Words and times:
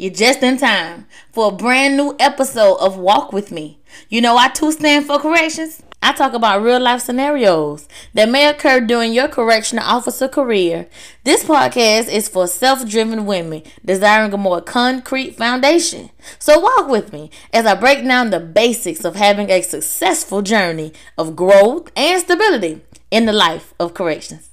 You're 0.00 0.10
just 0.10 0.42
in 0.42 0.56
time 0.56 1.04
for 1.30 1.48
a 1.48 1.54
brand 1.54 1.98
new 1.98 2.16
episode 2.18 2.78
of 2.78 2.96
Walk 2.96 3.34
With 3.34 3.52
Me. 3.52 3.80
You 4.08 4.22
know, 4.22 4.34
I 4.34 4.48
too 4.48 4.72
stand 4.72 5.04
for 5.04 5.18
corrections. 5.18 5.82
I 6.02 6.14
talk 6.14 6.32
about 6.32 6.62
real 6.62 6.80
life 6.80 7.02
scenarios 7.02 7.86
that 8.14 8.30
may 8.30 8.48
occur 8.48 8.80
during 8.80 9.12
your 9.12 9.28
correctional 9.28 9.84
officer 9.84 10.26
career. 10.26 10.88
This 11.24 11.44
podcast 11.44 12.10
is 12.10 12.30
for 12.30 12.46
self 12.46 12.88
driven 12.88 13.26
women 13.26 13.62
desiring 13.84 14.32
a 14.32 14.38
more 14.38 14.62
concrete 14.62 15.36
foundation. 15.36 16.08
So, 16.38 16.58
walk 16.58 16.88
with 16.88 17.12
me 17.12 17.30
as 17.52 17.66
I 17.66 17.74
break 17.74 18.02
down 18.02 18.30
the 18.30 18.40
basics 18.40 19.04
of 19.04 19.16
having 19.16 19.50
a 19.50 19.60
successful 19.60 20.40
journey 20.40 20.94
of 21.18 21.36
growth 21.36 21.92
and 21.94 22.22
stability 22.22 22.80
in 23.10 23.26
the 23.26 23.34
life 23.34 23.74
of 23.78 23.92
corrections. 23.92 24.49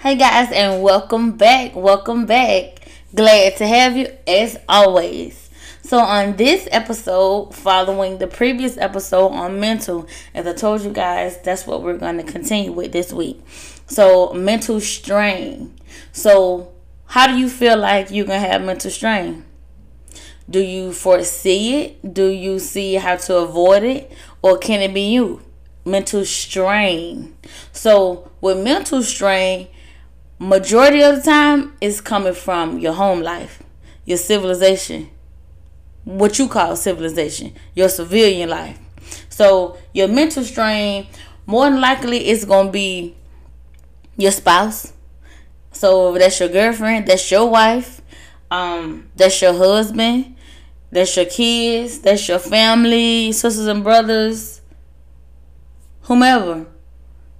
Hey 0.00 0.14
guys, 0.14 0.50
and 0.50 0.82
welcome 0.82 1.32
back. 1.32 1.76
Welcome 1.76 2.24
back. 2.24 2.88
Glad 3.14 3.58
to 3.58 3.66
have 3.66 3.98
you 3.98 4.10
as 4.26 4.56
always. 4.66 5.50
So, 5.82 5.98
on 5.98 6.36
this 6.36 6.66
episode, 6.70 7.54
following 7.54 8.16
the 8.16 8.26
previous 8.26 8.78
episode 8.78 9.28
on 9.28 9.60
mental, 9.60 10.08
as 10.32 10.46
I 10.46 10.54
told 10.54 10.80
you 10.80 10.90
guys, 10.90 11.36
that's 11.42 11.66
what 11.66 11.82
we're 11.82 11.98
going 11.98 12.16
to 12.16 12.22
continue 12.22 12.72
with 12.72 12.92
this 12.92 13.12
week. 13.12 13.42
So, 13.88 14.32
mental 14.32 14.80
strain. 14.80 15.78
So, 16.12 16.72
how 17.04 17.26
do 17.26 17.36
you 17.36 17.50
feel 17.50 17.76
like 17.76 18.10
you're 18.10 18.24
going 18.24 18.40
to 18.40 18.48
have 18.48 18.62
mental 18.62 18.90
strain? 18.90 19.44
Do 20.48 20.60
you 20.60 20.94
foresee 20.94 21.76
it? 21.78 22.14
Do 22.14 22.28
you 22.28 22.58
see 22.58 22.94
how 22.94 23.16
to 23.16 23.36
avoid 23.36 23.82
it? 23.82 24.10
Or 24.40 24.56
can 24.56 24.80
it 24.80 24.94
be 24.94 25.12
you? 25.12 25.42
Mental 25.84 26.24
strain. 26.24 27.36
So, 27.72 28.30
with 28.40 28.64
mental 28.64 29.02
strain, 29.02 29.68
majority 30.40 31.02
of 31.02 31.16
the 31.16 31.22
time 31.22 31.74
it's 31.82 32.00
coming 32.00 32.32
from 32.32 32.78
your 32.78 32.94
home 32.94 33.20
life, 33.20 33.62
your 34.06 34.16
civilization, 34.16 35.10
what 36.04 36.38
you 36.38 36.48
call 36.48 36.74
civilization, 36.76 37.52
your 37.74 37.90
civilian 37.90 38.48
life. 38.48 38.78
So 39.28 39.76
your 39.92 40.08
mental 40.08 40.42
strain, 40.42 41.06
more 41.46 41.68
than 41.68 41.80
likely, 41.80 42.28
is 42.28 42.46
gonna 42.46 42.70
be 42.70 43.14
your 44.16 44.32
spouse. 44.32 44.94
So 45.72 46.16
that's 46.16 46.40
your 46.40 46.48
girlfriend, 46.48 47.06
that's 47.06 47.30
your 47.30 47.48
wife, 47.48 48.00
um, 48.50 49.10
that's 49.16 49.40
your 49.42 49.52
husband, 49.52 50.36
that's 50.90 51.14
your 51.16 51.26
kids, 51.26 52.00
that's 52.00 52.26
your 52.28 52.38
family, 52.38 53.32
sisters 53.32 53.66
and 53.66 53.84
brothers, 53.84 54.62
whomever, 56.02 56.66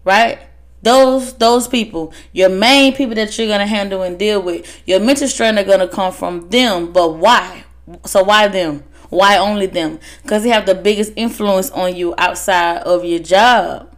right? 0.05 0.39
Those 0.83 1.35
those 1.35 1.69
people, 1.69 2.13
your 2.33 2.49
main 2.49 2.95
people 2.95 3.15
that 3.17 3.37
you're 3.37 3.49
gonna 3.49 3.67
handle 3.67 4.03
and 4.03 4.19
deal 4.19 4.41
with, 4.41 4.83
your 4.87 5.01
mental 5.01 5.29
strain 5.29 5.59
are 5.59 5.65
gonna 5.65 5.89
come 5.89 6.13
from 6.13 6.49
them. 6.49 6.93
But 6.93 7.17
why? 7.17 7.65
So 8.07 8.23
why 8.23 8.49
them? 8.49 8.85
Why 9.11 9.37
only 9.37 9.67
them? 9.67 9.99
Because 10.23 10.43
they 10.45 10.51
have 10.51 10.67
the 10.67 10.75
biggest 10.75 11.13
influence 11.17 11.71
on 11.71 11.97
you 11.97 12.15
outside 12.17 12.79
of 12.79 13.05
your 13.05 13.19
job, 13.19 13.95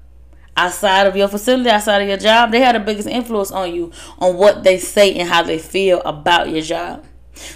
outside 0.57 1.07
of 1.07 1.15
your 1.15 1.29
facility, 1.29 1.71
outside 1.71 2.03
of 2.03 2.09
your 2.09 2.17
job. 2.17 2.51
They 2.51 2.61
have 2.61 2.75
the 2.75 2.81
biggest 2.81 3.09
influence 3.09 3.53
on 3.53 3.73
you 3.75 3.93
on 4.19 4.37
what 4.37 4.65
they 4.65 4.79
say 4.79 5.15
and 5.15 5.29
how 5.29 5.43
they 5.43 5.59
feel 5.59 6.01
about 6.01 6.51
your 6.51 6.63
job. 6.63 7.05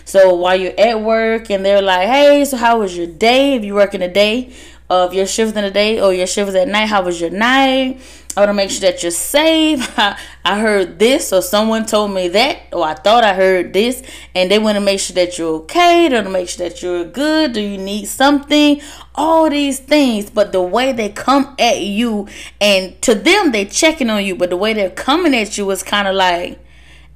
So 0.05 0.35
while 0.35 0.57
you're 0.57 0.79
at 0.79 1.01
work 1.01 1.51
and 1.51 1.65
they're 1.65 1.83
like, 1.83 2.09
"Hey, 2.09 2.45
so 2.45 2.57
how 2.57 2.81
was 2.81 2.97
your 2.97 3.07
day? 3.07 3.55
If 3.55 3.65
you 3.65 3.75
working 3.75 4.03
a 4.03 4.09
day, 4.09 4.51
of 4.89 5.15
your 5.15 5.27
shift 5.27 5.57
in 5.57 5.65
the 5.65 5.71
day 5.71 6.01
or 6.01 6.13
your 6.13 6.27
shift 6.27 6.55
at 6.55 6.69
night, 6.69 6.87
how 6.87 7.03
was 7.03 7.21
your 7.21 7.31
night? 7.31 8.01
I 8.37 8.41
want 8.41 8.51
to 8.51 8.55
make 8.55 8.71
sure 8.71 8.81
that 8.83 9.03
you're 9.03 9.13
safe. 9.13 9.99
I 10.45 10.61
heard 10.61 10.99
this, 10.99 11.33
or 11.33 11.41
someone 11.41 11.87
told 11.87 12.11
me 12.11 12.29
that, 12.29 12.59
or 12.71 12.85
I 12.85 12.93
thought 12.93 13.25
I 13.25 13.35
heard 13.35 13.73
this, 13.73 14.03
and 14.35 14.51
they 14.51 14.59
want 14.59 14.77
to 14.77 14.81
make 14.83 15.01
sure 15.01 15.15
that 15.15 15.39
you're 15.39 15.55
okay. 15.61 16.09
They 16.09 16.17
want 16.17 16.27
to 16.27 16.33
make 16.33 16.51
sure 16.51 16.69
that 16.69 16.83
you're 16.83 17.05
good. 17.07 17.55
Do 17.55 17.63
you 17.63 17.79
need 17.79 18.05
something? 18.07 18.83
All 19.15 19.49
these 19.49 19.79
things, 19.79 20.29
but 20.29 20.53
the 20.53 20.61
way 20.61 20.93
they 20.93 21.09
come 21.09 21.57
at 21.59 21.81
you, 21.81 22.29
and 22.61 23.01
to 23.03 23.15
them 23.15 23.53
they're 23.53 23.65
checking 23.65 24.11
on 24.11 24.23
you, 24.23 24.37
but 24.37 24.51
the 24.51 24.59
way 24.59 24.75
they're 24.75 24.91
coming 24.91 25.35
at 25.35 25.57
you 25.57 25.71
is 25.71 25.83
kind 25.83 26.07
of 26.07 26.15
like, 26.15 26.59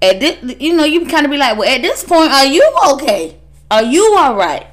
at 0.01 0.21
this, 0.21 0.57
you 0.59 0.75
know, 0.75 0.85
you 0.85 1.05
kind 1.05 1.27
of 1.27 1.31
be 1.31 1.37
like, 1.37 1.59
well, 1.59 1.69
at 1.69 1.83
this 1.83 2.03
point, 2.03 2.33
are 2.33 2.47
you 2.47 2.67
okay? 2.93 3.37
Are 3.71 3.83
you 3.83 4.17
all 4.19 4.37
right? 4.37 4.67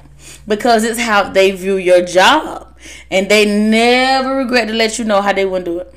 Because 0.46 0.82
it's 0.82 0.98
how 0.98 1.28
they 1.28 1.50
view 1.50 1.76
your 1.76 2.04
job, 2.04 2.67
and 3.10 3.30
they 3.30 3.44
never 3.46 4.36
regret 4.36 4.68
to 4.68 4.74
let 4.74 4.98
you 4.98 5.04
know 5.04 5.20
how 5.20 5.32
they 5.32 5.44
to 5.44 5.60
do 5.64 5.78
it. 5.80 5.94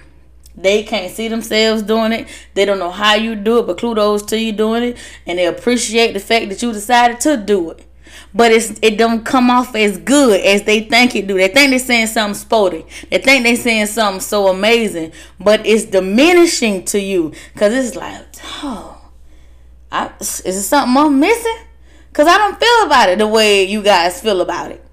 They 0.55 0.83
can't 0.83 1.11
see 1.11 1.27
themselves 1.27 1.81
doing 1.81 2.11
it. 2.11 2.27
They 2.53 2.65
don't 2.65 2.79
know 2.79 2.91
how 2.91 3.15
you 3.15 3.35
do 3.35 3.59
it, 3.59 3.67
but 3.67 3.79
kudos 3.79 4.23
to 4.23 4.39
you 4.39 4.51
doing 4.51 4.83
it, 4.83 4.97
and 5.25 5.39
they 5.39 5.45
appreciate 5.45 6.13
the 6.13 6.19
fact 6.19 6.49
that 6.49 6.61
you 6.61 6.73
decided 6.73 7.19
to 7.21 7.37
do 7.37 7.71
it. 7.71 7.85
But 8.33 8.51
it's 8.51 8.77
it 8.81 8.97
don't 8.97 9.25
come 9.25 9.49
off 9.49 9.75
as 9.75 9.97
good 9.97 10.39
as 10.41 10.63
they 10.63 10.81
think 10.81 11.15
it 11.15 11.27
do. 11.27 11.35
They 11.35 11.47
think 11.47 11.69
they're 11.71 11.79
saying 11.79 12.07
something 12.07 12.35
sporty. 12.35 12.85
They 13.09 13.17
think 13.19 13.43
they're 13.43 13.55
saying 13.55 13.87
something 13.87 14.21
so 14.21 14.47
amazing, 14.47 15.13
but 15.39 15.65
it's 15.65 15.85
diminishing 15.85 16.83
to 16.85 16.99
you 16.99 17.33
because 17.53 17.73
it's 17.73 17.95
like, 17.95 18.25
oh, 18.63 19.01
I, 19.91 20.11
is 20.19 20.45
it 20.45 20.63
something 20.63 20.95
I'm 20.95 21.19
missing? 21.19 21.57
Because 22.09 22.27
I 22.27 22.37
don't 22.37 22.59
feel 22.59 22.85
about 22.85 23.09
it 23.09 23.19
the 23.19 23.27
way 23.27 23.63
you 23.63 23.81
guys 23.81 24.21
feel 24.21 24.41
about 24.41 24.71
it. 24.71 24.85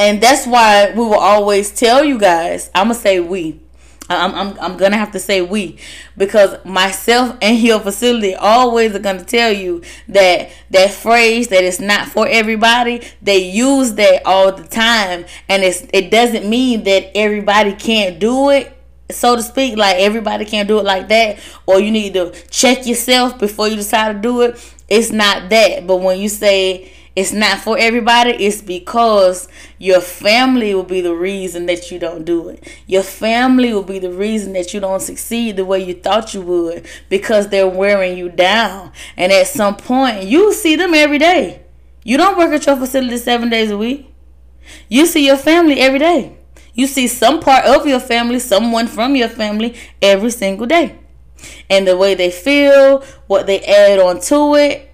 And 0.00 0.22
that's 0.22 0.46
why 0.46 0.92
we 0.92 1.00
will 1.04 1.12
always 1.18 1.70
tell 1.70 2.02
you 2.02 2.18
guys, 2.18 2.70
I'm 2.74 2.88
to 2.88 2.94
say 2.94 3.20
we. 3.20 3.60
I'm, 4.08 4.34
I'm, 4.34 4.58
I'm 4.58 4.76
gonna 4.78 4.96
have 4.96 5.12
to 5.12 5.18
say 5.18 5.42
we. 5.42 5.76
Because 6.16 6.56
myself 6.64 7.36
and 7.42 7.58
your 7.58 7.80
facility 7.80 8.34
always 8.34 8.94
are 8.94 8.98
gonna 8.98 9.24
tell 9.24 9.52
you 9.52 9.82
that 10.08 10.50
that 10.70 10.90
phrase 10.90 11.48
that 11.48 11.64
it's 11.64 11.80
not 11.80 12.08
for 12.08 12.26
everybody 12.26 13.02
they 13.20 13.50
use 13.50 13.92
that 13.96 14.22
all 14.24 14.50
the 14.52 14.66
time. 14.66 15.26
And 15.50 15.62
it's 15.62 15.86
it 15.92 16.10
doesn't 16.10 16.48
mean 16.48 16.84
that 16.84 17.14
everybody 17.14 17.74
can't 17.74 18.18
do 18.18 18.48
it 18.48 18.74
so 19.10 19.36
to 19.36 19.42
speak. 19.42 19.76
Like 19.76 19.96
everybody 19.98 20.46
can't 20.46 20.66
do 20.66 20.78
it 20.78 20.84
like 20.86 21.08
that. 21.08 21.40
Or 21.66 21.78
you 21.78 21.90
need 21.90 22.14
to 22.14 22.32
check 22.48 22.86
yourself 22.86 23.38
before 23.38 23.68
you 23.68 23.76
decide 23.76 24.14
to 24.14 24.18
do 24.18 24.40
it. 24.40 24.74
It's 24.88 25.12
not 25.12 25.50
that. 25.50 25.86
But 25.86 25.98
when 25.98 26.18
you 26.18 26.30
say 26.30 26.90
it's 27.20 27.32
not 27.32 27.58
for 27.58 27.76
everybody. 27.76 28.30
It's 28.30 28.62
because 28.62 29.46
your 29.78 30.00
family 30.00 30.74
will 30.74 30.84
be 30.84 31.02
the 31.02 31.14
reason 31.14 31.66
that 31.66 31.90
you 31.90 31.98
don't 31.98 32.24
do 32.24 32.48
it. 32.48 32.66
Your 32.86 33.02
family 33.02 33.74
will 33.74 33.82
be 33.82 33.98
the 33.98 34.10
reason 34.10 34.54
that 34.54 34.72
you 34.72 34.80
don't 34.80 35.02
succeed 35.02 35.56
the 35.56 35.66
way 35.66 35.84
you 35.84 35.92
thought 35.92 36.32
you 36.32 36.40
would 36.40 36.86
because 37.10 37.48
they're 37.48 37.68
wearing 37.68 38.16
you 38.16 38.30
down. 38.30 38.92
And 39.18 39.32
at 39.32 39.48
some 39.48 39.76
point, 39.76 40.24
you 40.24 40.54
see 40.54 40.76
them 40.76 40.94
every 40.94 41.18
day. 41.18 41.60
You 42.04 42.16
don't 42.16 42.38
work 42.38 42.52
at 42.52 42.64
your 42.64 42.76
facility 42.76 43.18
seven 43.18 43.50
days 43.50 43.70
a 43.70 43.76
week. 43.76 44.10
You 44.88 45.04
see 45.04 45.26
your 45.26 45.36
family 45.36 45.78
every 45.78 45.98
day. 45.98 46.38
You 46.72 46.86
see 46.86 47.06
some 47.06 47.40
part 47.40 47.66
of 47.66 47.86
your 47.86 48.00
family, 48.00 48.38
someone 48.38 48.86
from 48.86 49.14
your 49.14 49.28
family 49.28 49.76
every 50.00 50.30
single 50.30 50.66
day. 50.66 50.98
And 51.68 51.86
the 51.86 51.98
way 51.98 52.14
they 52.14 52.30
feel, 52.30 53.02
what 53.26 53.46
they 53.46 53.60
add 53.60 53.98
on 53.98 54.20
to 54.22 54.54
it, 54.54 54.90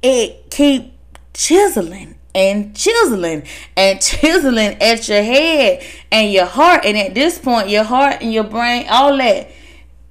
it 0.00 0.48
keep 0.50 0.99
chiseling 1.34 2.16
and 2.34 2.76
chiseling 2.76 3.44
and 3.76 4.00
chiseling 4.02 4.76
at 4.80 5.08
your 5.08 5.22
head 5.22 5.82
and 6.10 6.32
your 6.32 6.46
heart. 6.46 6.84
And 6.84 6.96
at 6.96 7.14
this 7.14 7.38
point, 7.38 7.68
your 7.68 7.84
heart 7.84 8.18
and 8.20 8.32
your 8.32 8.44
brain, 8.44 8.86
all 8.88 9.16
that, 9.16 9.50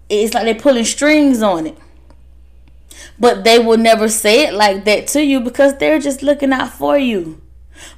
it's 0.09 0.33
like 0.33 0.45
they're 0.45 0.55
pulling 0.55 0.85
strings 0.85 1.41
on 1.41 1.67
it. 1.67 1.77
But 3.19 3.43
they 3.43 3.59
will 3.59 3.77
never 3.77 4.07
say 4.07 4.47
it 4.47 4.53
like 4.53 4.85
that 4.85 5.07
to 5.07 5.23
you 5.23 5.41
because 5.41 5.77
they're 5.77 5.99
just 5.99 6.23
looking 6.23 6.53
out 6.53 6.71
for 6.71 6.97
you. 6.97 7.41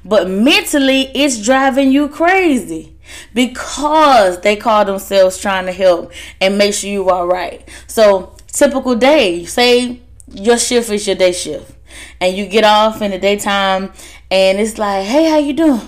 But 0.04 0.28
mentally, 0.28 1.10
it's 1.14 1.42
driving 1.44 1.92
you 1.92 2.08
crazy 2.08 2.96
because 3.34 4.40
they 4.40 4.56
call 4.56 4.84
themselves 4.84 5.38
trying 5.38 5.66
to 5.66 5.72
help 5.72 6.12
and 6.40 6.58
make 6.58 6.74
sure 6.74 6.90
you 6.90 7.08
are 7.08 7.26
right. 7.26 7.68
So, 7.86 8.36
typical 8.46 8.94
day, 8.94 9.44
say 9.44 10.00
your 10.32 10.58
shift 10.58 10.90
is 10.90 11.06
your 11.06 11.16
day 11.16 11.32
shift 11.32 11.72
and 12.20 12.36
you 12.36 12.46
get 12.46 12.64
off 12.64 13.02
in 13.02 13.10
the 13.10 13.18
daytime 13.18 13.92
and 14.30 14.58
it's 14.58 14.78
like, 14.78 15.04
hey, 15.04 15.28
how 15.28 15.38
you 15.38 15.52
doing? 15.52 15.80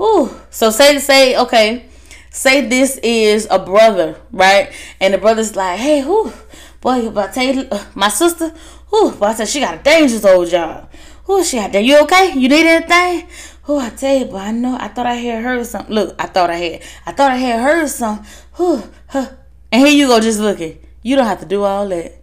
Ooh. 0.00 0.30
So 0.50 0.70
say 0.70 0.98
say, 0.98 1.36
okay, 1.36 1.86
say 2.30 2.66
this 2.66 2.98
is 3.02 3.48
a 3.50 3.58
brother, 3.58 4.20
right? 4.32 4.72
And 5.00 5.14
the 5.14 5.18
brother's 5.18 5.56
like, 5.56 5.78
hey, 5.78 6.00
who? 6.00 6.32
Boy, 6.80 7.08
about 7.08 7.32
to 7.34 7.44
you, 7.44 7.68
uh, 7.70 7.84
my 7.94 8.08
sister, 8.08 8.52
who? 8.88 9.22
I 9.22 9.34
said 9.34 9.48
she 9.48 9.60
got 9.60 9.80
a 9.80 9.82
dangerous 9.82 10.24
old 10.24 10.48
job. 10.48 10.90
Who 11.24 11.42
she 11.42 11.58
out 11.58 11.72
there? 11.72 11.82
You 11.82 12.02
okay? 12.02 12.32
You 12.34 12.48
need 12.48 12.66
anything? 12.66 13.28
Who 13.62 13.78
I 13.78 13.90
tell 13.90 14.16
you, 14.16 14.26
but 14.26 14.36
I 14.36 14.52
know 14.52 14.76
I 14.78 14.88
thought 14.88 15.06
I 15.06 15.14
had 15.14 15.42
heard 15.42 15.66
something. 15.66 15.92
Look, 15.92 16.14
I 16.20 16.26
thought 16.26 16.50
I 16.50 16.56
had, 16.56 16.82
I 17.04 17.12
thought 17.12 17.32
I 17.32 17.36
had 17.36 17.60
heard 17.60 17.88
something. 17.88 18.24
Who? 18.52 18.82
Huh. 19.08 19.30
And 19.72 19.84
here 19.84 19.96
you 19.96 20.06
go, 20.06 20.20
just 20.20 20.38
looking. 20.38 20.78
You 21.02 21.16
don't 21.16 21.26
have 21.26 21.40
to 21.40 21.46
do 21.46 21.64
all 21.64 21.88
that. 21.88 22.22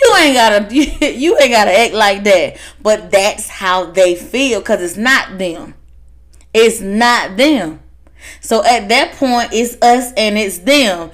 You 0.00 0.16
ain't 0.18 0.34
gotta 0.34 0.74
you 1.14 1.38
ain't 1.38 1.50
gotta 1.50 1.78
act 1.78 1.94
like 1.94 2.24
that. 2.24 2.58
But 2.82 3.10
that's 3.10 3.48
how 3.48 3.86
they 3.86 4.14
feel 4.14 4.60
because 4.60 4.82
it's 4.82 4.96
not 4.96 5.38
them. 5.38 5.74
It's 6.52 6.80
not 6.80 7.36
them. 7.36 7.80
So 8.40 8.64
at 8.64 8.88
that 8.88 9.12
point, 9.16 9.50
it's 9.52 9.80
us 9.82 10.12
and 10.16 10.38
it's 10.38 10.58
them. 10.58 11.10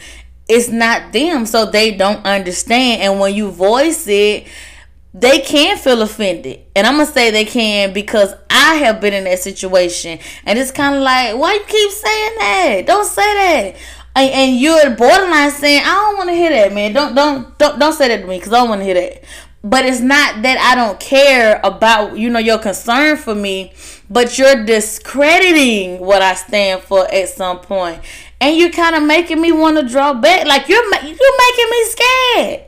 it's 0.49 0.69
not 0.69 1.13
them, 1.13 1.47
so 1.47 1.67
they 1.67 1.97
don't 1.97 2.25
understand. 2.27 3.03
And 3.03 3.21
when 3.21 3.35
you 3.35 3.51
voice 3.51 4.07
it, 4.09 4.49
they 5.15 5.41
can 5.41 5.77
feel 5.77 6.03
offended. 6.03 6.61
And 6.75 6.87
I'm 6.87 6.95
gonna 6.95 7.07
say 7.07 7.31
they 7.31 7.45
can 7.45 7.93
because 7.93 8.35
I 8.49 8.75
have 8.77 9.01
been 9.01 9.15
in 9.15 9.25
that 9.25 9.41
situation. 9.41 10.19
And 10.45 10.59
it's 10.59 10.71
kind 10.71 10.95
of 10.97 11.03
like, 11.03 11.37
why 11.37 11.55
you 11.55 11.65
keep 11.67 11.91
saying 11.91 12.35
that? 12.39 12.83
Don't 12.87 13.07
say 13.07 13.23
that. 13.23 13.77
And, 14.15 14.31
and 14.33 14.61
you're 14.61 14.91
borderline 14.91 15.51
saying, 15.51 15.83
I 15.85 15.95
don't 15.95 16.17
want 16.17 16.31
to 16.31 16.35
hear 16.35 16.51
that, 16.51 16.73
man. 16.73 16.93
Don't 16.93 17.15
don't 17.15 17.57
don't 17.59 17.79
don't 17.79 17.93
say 17.93 18.09
that 18.09 18.23
to 18.23 18.27
me 18.27 18.39
because 18.39 18.53
I 18.53 18.59
don't 18.59 18.69
want 18.69 18.81
to 18.81 18.85
hear 18.85 18.95
that. 18.95 19.25
But 19.63 19.85
it's 19.85 20.01
not 20.01 20.43
that 20.43 20.59
I 20.59 20.75
don't 20.75 20.99
care 20.99 21.61
about 21.63 22.19
you 22.19 22.31
know 22.31 22.39
your 22.39 22.59
concern 22.59 23.17
for 23.17 23.35
me, 23.35 23.73
but 24.09 24.39
you're 24.39 24.65
discrediting 24.65 26.01
what 26.01 26.23
I 26.23 26.35
stand 26.35 26.83
for 26.83 27.13
at 27.13 27.29
some 27.29 27.61
point, 27.61 28.01
and 28.41 28.57
you're 28.57 28.71
kind 28.71 28.97
of 28.97 29.03
making 29.03 29.41
me 29.41 29.53
want 29.53 29.79
to 29.79 29.87
draw 29.87 30.15
back. 30.15 30.47
Like 30.47 30.69
you're 30.69 30.83
you're 30.83 31.03
making 31.03 31.71
me 31.71 31.85
scared. 31.85 32.65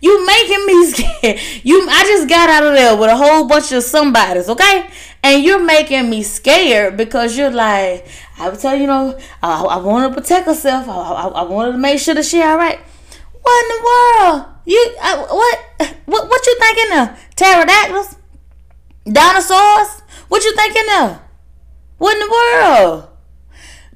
You 0.00 0.26
making 0.26 0.66
me 0.66 0.86
scared. 0.90 1.40
You, 1.64 1.88
I 1.88 2.04
just 2.04 2.28
got 2.28 2.50
out 2.50 2.64
of 2.64 2.74
there 2.74 2.96
with 2.96 3.10
a 3.10 3.16
whole 3.16 3.48
bunch 3.48 3.72
of 3.72 3.82
somebodies, 3.82 4.48
okay? 4.48 4.88
And 5.26 5.42
you're 5.42 5.58
making 5.58 6.08
me 6.08 6.22
scared 6.22 6.96
because 6.96 7.36
you're 7.36 7.50
like, 7.50 8.06
I 8.38 8.48
would 8.48 8.60
tell 8.60 8.76
you, 8.76 8.82
you 8.82 8.86
know, 8.86 9.18
I, 9.42 9.60
I 9.64 9.76
want 9.78 10.14
to 10.14 10.20
protect 10.20 10.46
herself. 10.46 10.88
I, 10.88 10.92
I, 10.92 11.26
I 11.26 11.42
wanted 11.42 11.72
to 11.72 11.78
make 11.78 11.98
sure 11.98 12.14
that 12.14 12.24
she 12.24 12.40
all 12.40 12.56
right. 12.56 12.78
What 13.42 13.64
in 13.64 13.68
the 13.68 13.82
world? 13.90 14.44
You 14.66 14.94
uh, 15.02 15.26
what? 15.26 15.58
What 16.06 16.28
what 16.28 16.46
you 16.46 16.56
thinking 16.60 16.98
of? 16.98 17.34
Pterodactyls? 17.34 18.16
Dinosaurs? 19.04 20.02
What 20.28 20.44
you 20.44 20.54
thinking 20.54 20.94
of? 21.00 21.18
What 21.98 22.14
in 22.14 22.20
the 22.20 22.32
world? 22.32 23.08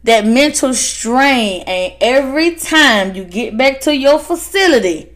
That 0.03 0.27
mental 0.27 0.75
strain, 0.75 1.63
and 1.63 1.95
every 2.01 2.57
time 2.57 3.15
you 3.15 3.23
get 3.23 3.57
back 3.57 3.81
to 3.83 3.97
your 3.97 4.19
facility, 4.19 5.10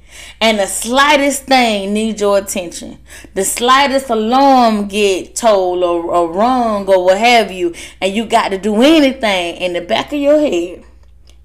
and 0.45 0.59
the 0.59 0.67
slightest 0.67 1.45
thing 1.45 1.95
needs 1.95 2.21
your 2.21 2.37
attention. 2.37 2.99
The 3.33 3.47
slightest 3.47 4.11
alarm 4.11 4.89
get 4.89 5.35
told 5.35 5.83
or, 5.83 6.05
or 6.05 6.31
wrong 6.31 6.87
or 6.87 7.03
what 7.03 7.17
have 7.17 7.51
you 7.51 7.73
and 7.99 8.15
you 8.15 8.27
got 8.27 8.51
to 8.51 8.59
do 8.59 8.83
anything 8.83 9.57
in 9.57 9.73
the 9.73 9.81
back 9.81 10.13
of 10.13 10.19
your 10.19 10.39
head. 10.39 10.85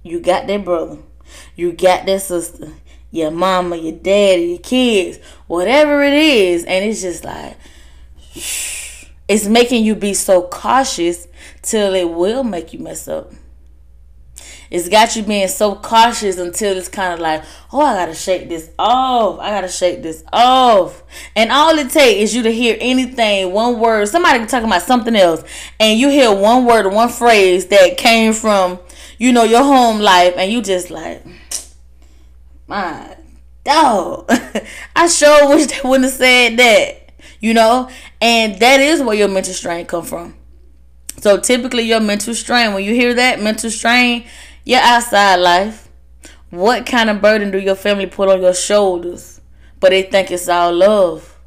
You 0.03 0.19
got 0.19 0.47
that 0.47 0.65
brother. 0.65 0.97
You 1.55 1.71
got 1.71 2.07
that 2.07 2.23
sister. 2.23 2.73
Your 3.09 3.31
mama 3.31 3.77
your 3.77 3.97
daddy 3.97 4.47
your 4.47 4.59
kids 4.59 5.19
whatever 5.47 6.03
it 6.03 6.13
is. 6.13 6.65
And 6.65 6.83
it's 6.83 7.01
just 7.01 7.23
like 7.23 7.55
it's 9.29 9.45
making 9.45 9.85
you 9.85 9.95
be 9.95 10.13
so 10.13 10.41
cautious 10.41 11.25
till 11.61 11.95
it 11.95 12.09
will 12.09 12.43
make 12.43 12.73
you 12.73 12.79
mess 12.79 13.07
up 13.07 13.31
it's 14.71 14.87
got 14.87 15.15
you 15.15 15.23
being 15.23 15.47
so 15.47 15.75
cautious 15.75 16.37
until 16.37 16.77
it's 16.77 16.87
kind 16.87 17.13
of 17.13 17.19
like, 17.19 17.43
oh, 17.73 17.81
I 17.81 17.95
gotta 17.95 18.13
shake 18.13 18.49
this 18.49 18.69
off. 18.77 19.39
I 19.39 19.49
gotta 19.49 19.67
shake 19.67 20.03
this 20.03 20.23
off. 20.31 21.03
And 21.35 21.51
all 21.51 21.77
it 21.77 21.89
takes 21.89 22.19
is 22.19 22.35
you 22.35 22.43
to 22.43 22.51
hear 22.51 22.77
anything, 22.79 23.51
one 23.51 23.79
word, 23.79 24.07
somebody 24.07 24.45
talking 24.45 24.67
about 24.67 24.83
something 24.83 25.15
else, 25.15 25.43
and 25.79 25.99
you 25.99 26.09
hear 26.09 26.31
one 26.31 26.65
word 26.65 26.85
or 26.85 26.89
one 26.89 27.09
phrase 27.09 27.67
that 27.67 27.97
came 27.97 28.33
from, 28.33 28.79
you 29.17 29.33
know, 29.33 29.43
your 29.43 29.63
home 29.63 29.99
life, 29.99 30.35
and 30.37 30.51
you 30.51 30.61
just 30.61 30.91
like, 30.91 31.25
my 32.67 33.17
dog. 33.63 34.29
I 34.95 35.07
sure 35.07 35.49
wish 35.49 35.67
they 35.67 35.81
wouldn't 35.83 36.09
have 36.09 36.13
said 36.13 36.57
that, 36.57 37.11
you 37.39 37.53
know? 37.53 37.89
And 38.21 38.59
that 38.59 38.79
is 38.79 39.01
where 39.01 39.15
your 39.15 39.27
mental 39.27 39.53
strain 39.53 39.85
come 39.85 40.05
from. 40.05 40.35
So 41.19 41.39
typically 41.39 41.83
your 41.83 41.99
mental 41.99 42.33
strain, 42.33 42.73
when 42.73 42.83
you 42.83 42.93
hear 42.93 43.13
that 43.13 43.41
mental 43.41 43.69
strain, 43.69 44.25
your 44.65 44.81
outside 44.81 45.37
life. 45.37 45.89
What 46.49 46.85
kind 46.85 47.09
of 47.09 47.21
burden 47.21 47.51
do 47.51 47.59
your 47.59 47.75
family 47.75 48.07
put 48.07 48.29
on 48.29 48.41
your 48.41 48.53
shoulders? 48.53 49.41
But 49.79 49.91
they 49.91 50.03
think 50.03 50.31
it's 50.31 50.49
all 50.49 50.73
love. 50.73 51.37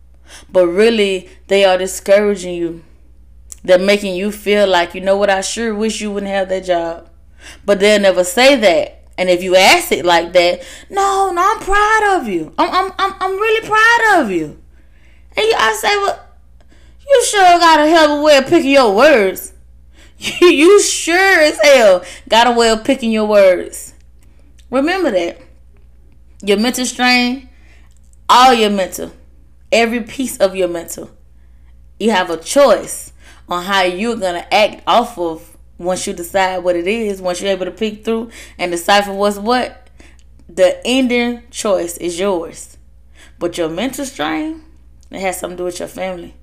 But 0.50 0.67
really, 0.69 1.29
they 1.49 1.64
are 1.64 1.76
discouraging 1.76 2.55
you. 2.55 2.85
They're 3.64 3.79
making 3.79 4.17
you 4.17 4.32
feel 4.32 4.67
like, 4.67 4.94
you 4.94 5.00
know 5.00 5.17
what, 5.17 5.31
I 5.31 5.41
sure 5.41 5.75
wish 5.75 6.00
you 6.00 6.11
wouldn't 6.11 6.32
have 6.32 6.49
that 6.49 6.64
job. 6.64 7.09
But 7.64 7.81
they'll 7.81 8.00
never 8.00 8.25
say 8.25 8.56
that. 8.56 9.03
And 9.19 9.29
if 9.29 9.43
you 9.43 9.56
ask 9.56 9.93
it 9.93 10.05
like 10.05 10.32
that, 10.32 10.62
no, 10.91 11.31
no, 11.32 11.53
I'm 11.55 11.61
proud 11.61 12.20
of 12.20 12.29
you. 12.29 12.53
I'm, 12.58 12.70
I'm, 12.70 12.93
I'm, 12.99 13.15
I'm 13.20 13.32
really 13.32 13.69
proud 13.69 14.20
of 14.20 14.31
you. 14.31 14.61
And 15.37 15.47
you, 15.47 15.55
I 15.56 15.73
say, 15.75 15.97
well, 15.97 16.26
you 17.08 17.25
sure 17.26 17.58
got 17.58 17.81
a 17.81 17.88
hell 17.88 18.12
of 18.12 18.20
a 18.20 18.23
way 18.23 18.37
of 18.38 18.47
picking 18.47 18.70
your 18.70 18.94
words. 18.94 19.51
you 20.40 20.80
sure 20.80 21.40
as 21.40 21.58
hell 21.62 22.04
got 22.28 22.46
a 22.46 22.52
way 22.52 22.70
of 22.70 22.84
picking 22.84 23.10
your 23.10 23.26
words. 23.26 23.94
Remember 24.70 25.10
that. 25.10 25.40
Your 26.44 26.58
mental 26.58 26.86
strain, 26.86 27.48
all 28.28 28.54
your 28.54 28.70
mental, 28.70 29.12
every 29.70 30.00
piece 30.02 30.36
of 30.38 30.54
your 30.54 30.69
mental. 30.69 31.10
You 31.98 32.10
have 32.10 32.30
a 32.30 32.36
choice 32.36 33.12
on 33.48 33.64
how 33.64 33.82
you're 33.82 34.16
going 34.16 34.40
to 34.40 34.54
act 34.54 34.82
off 34.86 35.19
of 35.19 35.56
once 35.78 36.06
you 36.06 36.12
decide 36.12 36.58
what 36.58 36.76
it 36.76 36.86
is, 36.86 37.20
once 37.20 37.40
you're 37.40 37.50
able 37.50 37.64
to 37.64 37.72
pick 37.72 38.04
through 38.04 38.30
and 38.58 38.70
decipher 38.70 39.12
what's 39.12 39.38
what. 39.38 39.90
The 40.48 40.80
ending 40.86 41.42
choice 41.50 41.96
is 41.96 42.19
yours. 42.19 42.76
But 43.38 43.58
your 43.58 43.69
mental 43.69 44.04
strain, 44.04 44.62
it 45.10 45.20
has 45.20 45.40
something 45.40 45.56
to 45.56 45.60
do 45.62 45.64
with 45.64 45.78
your 45.78 45.88
family. 45.88 46.34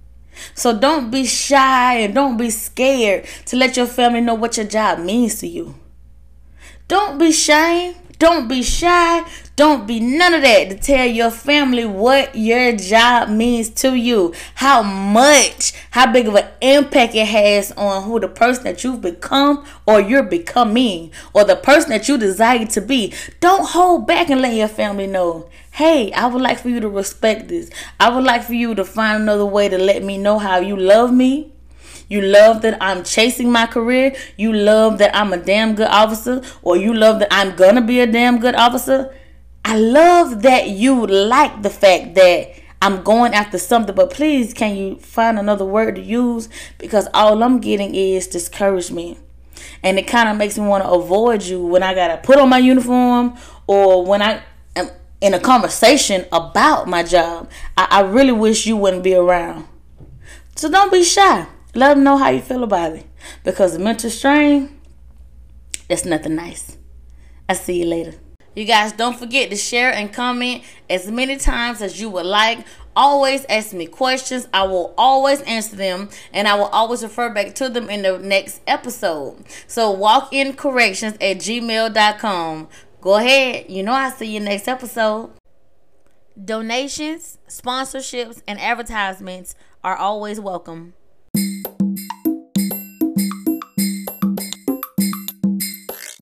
So 0.54 0.78
don't 0.78 1.12
be 1.12 1.26
shy 1.26 1.96
and 2.00 2.14
don't 2.16 2.38
be 2.38 2.50
scared 2.50 3.26
to 3.46 3.56
let 3.56 3.78
your 3.78 3.88
family 3.88 4.22
know 4.22 4.36
what 4.36 4.58
your 4.58 4.66
job 4.66 5.00
means 5.00 5.40
to 5.40 5.48
you. 5.48 5.76
Don't 6.88 7.18
be 7.18 7.32
shy. 7.32 7.96
Don't 8.20 8.50
be 8.50 8.62
shy. 8.64 9.26
Don't 9.56 9.88
be 9.88 10.02
none 10.02 10.34
of 10.34 10.42
that 10.42 10.70
to 10.70 10.78
tell 10.78 11.06
your 11.06 11.32
family 11.32 11.86
what 11.86 12.36
your 12.36 12.74
job 12.76 13.30
means 13.30 13.70
to 13.70 13.96
you. 13.96 14.34
How 14.56 14.84
much, 14.84 15.74
how 15.92 16.12
big 16.12 16.28
of 16.28 16.36
an 16.36 16.48
impact 16.62 17.16
it 17.16 17.28
has 17.28 17.72
on 17.72 18.04
who 18.04 18.20
the 18.20 18.28
person 18.28 18.66
that 18.66 18.84
you've 18.84 19.02
become 19.02 19.66
or 19.86 20.02
you're 20.02 20.24
becoming 20.24 21.12
or 21.34 21.46
the 21.46 21.56
person 21.56 21.92
that 21.92 22.10
you 22.10 22.18
desire 22.18 22.66
to 22.66 22.82
be. 22.82 23.14
Don't 23.40 23.70
hold 23.70 24.06
back 24.06 24.30
and 24.30 24.42
let 24.42 24.54
your 24.54 24.68
family 24.68 25.08
know 25.08 25.50
hey, 25.72 26.12
I 26.12 26.28
would 26.28 26.42
like 26.42 26.60
for 26.60 26.68
you 26.68 26.82
to 26.82 26.90
respect 26.90 27.48
this. 27.48 27.70
I 28.02 28.10
would 28.10 28.26
like 28.26 28.44
for 28.44 28.54
you 28.54 28.76
to 28.76 28.84
find 28.84 29.24
another 29.24 29.46
way 29.46 29.70
to 29.70 29.78
let 29.78 30.04
me 30.04 30.18
know 30.18 30.38
how 30.38 30.58
you 30.58 30.76
love 30.76 31.14
me. 31.14 31.54
You 32.10 32.22
love 32.22 32.64
that 32.64 32.78
I'm 32.82 33.04
chasing 33.04 33.52
my 33.52 33.68
career. 33.68 34.16
You 34.36 34.52
love 34.52 34.98
that 34.98 35.16
I'm 35.16 35.32
a 35.32 35.38
damn 35.38 35.76
good 35.76 35.88
officer, 35.88 36.42
or 36.62 36.76
you 36.76 36.94
love 36.94 37.20
that 37.20 37.30
I'm 37.32 37.56
gonna 37.56 37.82
be 37.82 38.00
a 38.00 38.08
damn 38.08 38.40
good 38.40 38.56
officer. 38.56 39.16
I 39.64 39.78
love 39.78 40.42
that 40.42 40.70
you 40.70 41.06
like 41.06 41.62
the 41.62 41.70
fact 41.70 42.16
that 42.16 42.54
I'm 42.82 43.04
going 43.04 43.34
after 43.34 43.58
something, 43.58 43.94
but 43.94 44.10
please, 44.10 44.54
can 44.54 44.76
you 44.76 44.96
find 44.96 45.38
another 45.38 45.66
word 45.66 45.96
to 45.96 46.02
use? 46.02 46.50
Because 46.78 47.08
all 47.14 47.44
I'm 47.44 47.60
getting 47.60 47.94
is 47.94 48.28
discouragement. 48.28 49.20
And 49.84 50.00
it 50.00 50.08
kind 50.08 50.30
of 50.30 50.38
makes 50.38 50.58
me 50.58 50.66
want 50.66 50.84
to 50.84 50.90
avoid 50.90 51.44
you 51.44 51.66
when 51.66 51.84
I 51.84 51.94
got 51.94 52.08
to 52.08 52.18
put 52.18 52.40
on 52.40 52.50
my 52.50 52.58
uniform 52.58 53.38
or 53.68 54.06
when 54.06 54.22
I 54.22 54.42
am 54.76 54.90
in 55.22 55.34
a 55.34 55.40
conversation 55.40 56.26
about 56.32 56.88
my 56.88 57.04
job, 57.04 57.50
I, 57.78 57.88
I 57.92 58.02
really 58.02 58.32
wish 58.32 58.66
you 58.66 58.78
wouldn't 58.78 59.04
be 59.04 59.14
around. 59.14 59.68
So 60.56 60.70
don't 60.70 60.92
be 60.92 61.04
shy. 61.04 61.48
Let 61.76 61.94
them 61.94 62.04
know 62.04 62.18
how 62.18 62.30
you 62.30 62.42
feel 62.42 62.64
about 62.64 62.94
it. 62.94 63.06
Because 63.44 63.74
the 63.74 63.80
mental 63.80 64.10
strain, 64.10 64.80
that's 65.88 66.06
nothing 66.06 66.36
nice. 66.36 66.78
I'll 67.48 67.56
see 67.56 67.80
you 67.80 67.86
later. 67.86 68.16
You 68.56 68.66
guys 68.66 68.92
don't 68.92 69.18
forget 69.18 69.50
to 69.52 69.56
share 69.56 69.94
and 69.94 70.12
comment 70.12 70.64
as 70.90 71.10
many 71.10 71.38
times 71.38 71.82
as 71.82 72.02
you 72.02 72.10
would 72.10 72.26
like. 72.26 72.66
Always 72.96 73.46
ask 73.46 73.74
me 73.74 73.86
questions. 73.86 74.48
I 74.54 74.64
will 74.64 74.94
always 74.98 75.42
answer 75.44 75.76
them 75.76 76.10
and 76.34 76.48
I 76.48 76.56
will 76.56 76.66
always 76.66 77.04
refer 77.04 77.34
back 77.34 77.56
to 77.56 77.70
them 77.70 77.90
in 77.90 78.02
the 78.02 78.18
next 78.18 78.62
episode. 78.68 79.46
So 79.68 79.92
walk 79.92 80.34
in 80.34 80.54
corrections 80.54 81.14
at 81.22 81.38
gmail.com. 81.38 82.68
Go 83.02 83.16
ahead. 83.16 83.70
You 83.70 83.84
know 83.84 83.94
I'll 83.94 84.12
see 84.12 84.34
you 84.34 84.40
next 84.40 84.68
episode. 84.68 85.32
Donations, 86.44 87.38
sponsorships, 87.48 88.42
and 88.48 88.60
advertisements 88.60 89.56
are 89.84 89.96
always 89.96 90.40
welcome. 90.40 90.94